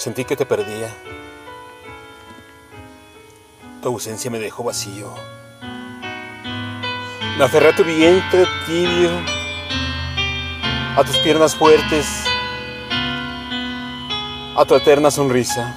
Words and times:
Sentí 0.00 0.24
que 0.24 0.34
te 0.34 0.46
perdía. 0.46 0.88
Tu 3.82 3.88
ausencia 3.88 4.30
me 4.30 4.38
dejó 4.38 4.64
vacío. 4.64 5.12
Me 7.36 7.44
aferré 7.44 7.68
a 7.68 7.76
tu 7.76 7.84
vientre 7.84 8.46
tibio, 8.64 9.10
a 10.96 11.04
tus 11.04 11.18
piernas 11.18 11.54
fuertes, 11.54 12.24
a 14.56 14.64
tu 14.66 14.74
eterna 14.74 15.10
sonrisa. 15.10 15.76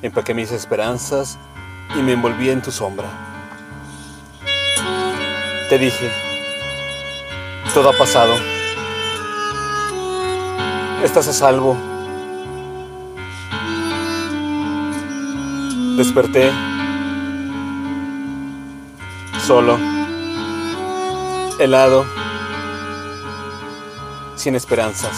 Empaqué 0.00 0.32
mis 0.32 0.52
esperanzas 0.52 1.40
y 1.98 2.02
me 2.02 2.12
envolví 2.12 2.50
en 2.50 2.62
tu 2.62 2.70
sombra. 2.70 3.08
Te 5.68 5.76
dije, 5.76 6.08
todo 7.74 7.90
ha 7.90 7.98
pasado. 7.98 8.51
Estás 11.02 11.26
a 11.26 11.32
salvo. 11.32 11.76
Desperté 15.96 16.50
solo, 19.44 19.78
helado, 21.58 22.06
sin 24.36 24.54
esperanzas. 24.54 25.16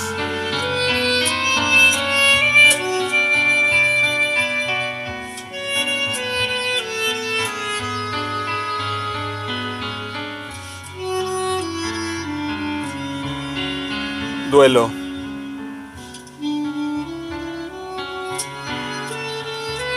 Duelo. 14.51 15.04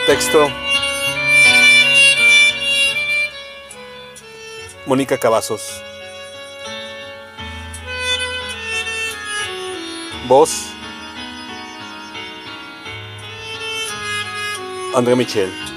Texto. 0.08 0.48
Mónica 4.86 5.18
Cavazos. 5.18 5.84
Voz. 10.30 10.72
André 14.96 15.14
Michel. 15.18 15.77